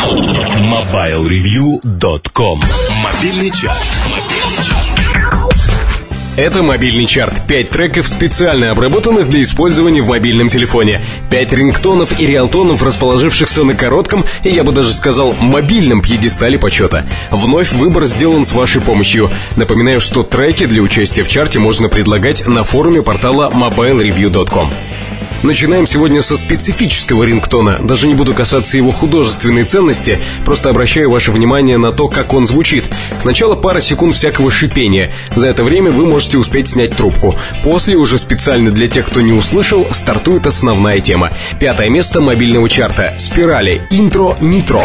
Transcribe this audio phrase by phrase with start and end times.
[0.00, 2.60] MobileReview.com
[3.04, 3.98] Мобильный час.
[6.38, 7.42] Это мобильный чарт.
[7.46, 11.02] Пять треков, специально обработанных для использования в мобильном телефоне.
[11.28, 17.04] Пять рингтонов и реалтонов, расположившихся на коротком, и я бы даже сказал, мобильном пьедестале почета.
[17.30, 19.28] Вновь выбор сделан с вашей помощью.
[19.56, 24.70] Напоминаю, что треки для участия в чарте можно предлагать на форуме портала mobilereview.com.
[25.42, 27.78] Начинаем сегодня со специфического рингтона.
[27.82, 32.44] Даже не буду касаться его художественной ценности, просто обращаю ваше внимание на то, как он
[32.44, 32.84] звучит.
[33.20, 35.12] Сначала пара секунд всякого шипения.
[35.34, 37.36] За это время вы можете успеть снять трубку.
[37.64, 41.32] После, уже специально для тех, кто не услышал, стартует основная тема.
[41.58, 43.14] Пятое место мобильного чарта.
[43.18, 43.80] Спирали.
[43.90, 44.84] Интро Нитро.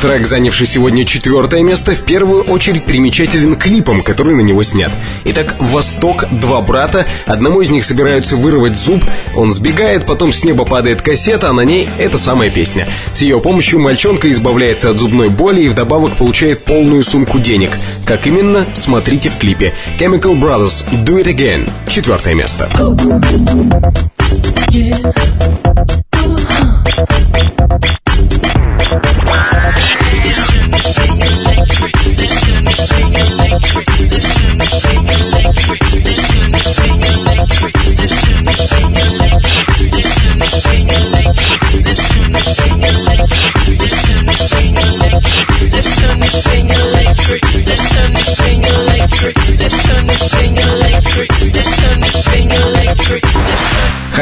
[0.00, 4.92] Трек, занявший сегодня четвертое место, в первую очередь примечателен клипом, который на него снят.
[5.24, 9.04] Итак, «Восток», два брата, одному из них собираются вырвать зуб,
[9.34, 12.86] он сбегает, потом с неба падает кассета, а на ней эта самая песня.
[13.12, 17.70] С ее помощью мальчонка избавляется от зубной боли и вдобавок получает полную сумку денег.
[18.06, 19.74] Как именно, смотрите в клипе.
[19.98, 22.68] Chemical Brothers «Do It Again», четвертое место.
[24.70, 25.67] Yeah.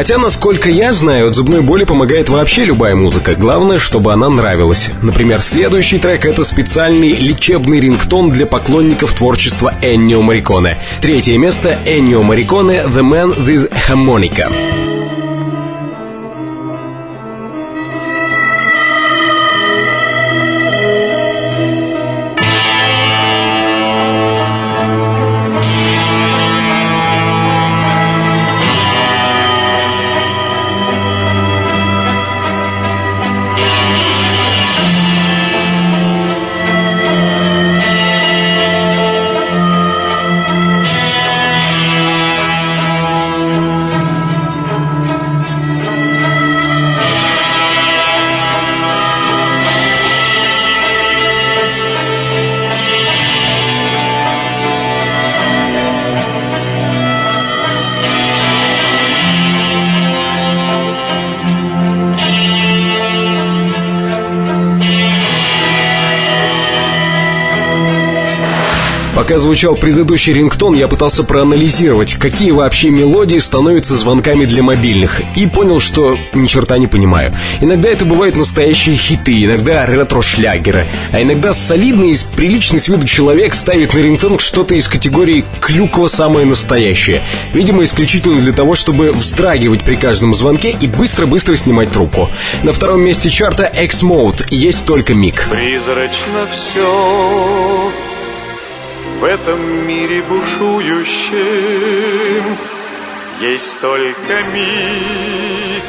[0.07, 3.35] Хотя, насколько я знаю, от зубной боли помогает вообще любая музыка.
[3.35, 4.89] Главное, чтобы она нравилась.
[5.03, 10.79] Например, следующий трек— это специальный лечебный рингтон для поклонников творчества Эннио Мариконе.
[11.01, 14.86] Третье место— Эннио Мариконе «The Man with Harmonica».
[69.27, 75.47] Пока звучал предыдущий рингтон, я пытался проанализировать, какие вообще мелодии становятся звонками для мобильных, и
[75.47, 77.35] понял, что ни черта не понимаю.
[77.61, 83.57] Иногда это бывают настоящие хиты, иногда ретро-шлягеры, а иногда солидный и приличный с виду человек
[83.57, 87.21] ставит на рингтон что-то из категории «клюква самое настоящее»,
[87.53, 92.31] видимо, исключительно для того, чтобы вздрагивать при каждом звонке и быстро-быстро снимать трубку.
[92.63, 95.49] На втором месте чарта X-Mode есть только миг.
[95.51, 98.06] Призрачно все
[99.21, 101.37] в этом мире бушующем.
[103.41, 105.83] Есть только миг,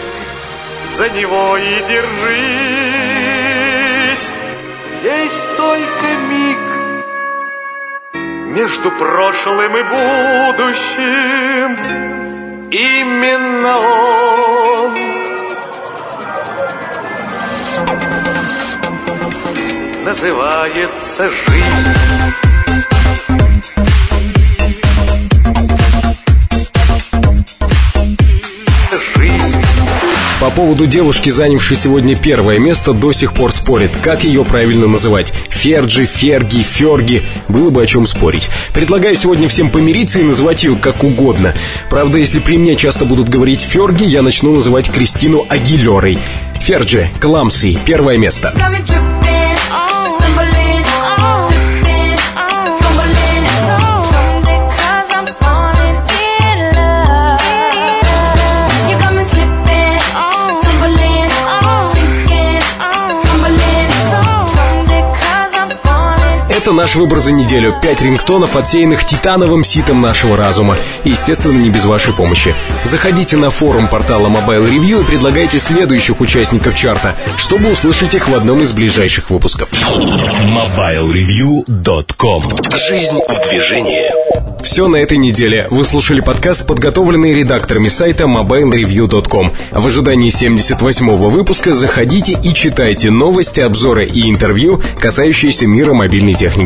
[0.95, 2.07] за него и держись.
[5.03, 6.57] Есть только миг
[8.55, 11.77] между прошлым и будущим.
[12.71, 14.97] Именно он.
[20.03, 22.47] Называется жизнь
[30.57, 35.31] поводу девушки, занявшей сегодня первое место, до сих пор спорит, как ее правильно называть.
[35.49, 37.21] Ферджи, Ферги, Ферги.
[37.47, 38.49] Было бы о чем спорить.
[38.73, 41.53] Предлагаю сегодня всем помириться и называть ее как угодно.
[41.91, 46.17] Правда, если при мне часто будут говорить Ферги, я начну называть Кристину Агилерой.
[46.59, 48.51] Ферджи, Кламси, первое место.
[66.71, 67.75] Наш выбор за неделю.
[67.81, 70.77] Пять рингтонов, отсеянных титановым ситом нашего разума.
[71.03, 72.55] И, естественно, не без вашей помощи.
[72.83, 78.35] Заходите на форум портала Mobile Review и предлагайте следующих участников чарта, чтобы услышать их в
[78.35, 79.69] одном из ближайших выпусков.
[79.73, 82.43] MobileReview.com
[82.75, 84.11] Жизнь в движении.
[84.63, 85.67] Все на этой неделе.
[85.69, 89.51] Вы слушали подкаст, подготовленный редакторами сайта mobilereview.com.
[89.71, 96.56] В ожидании 78-го выпуска заходите и читайте новости, обзоры и интервью, касающиеся мира мобильной техники.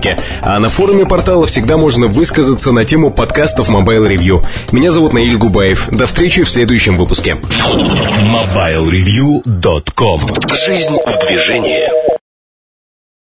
[0.42, 4.44] А на форуме портала всегда можно высказаться на тему подкастов Mobile Review.
[4.72, 5.90] Меня зовут Наиль Губаев.
[5.92, 7.34] До встречи в следующем выпуске.
[7.34, 10.22] MobileReview.com
[10.66, 12.11] Жизнь в движении.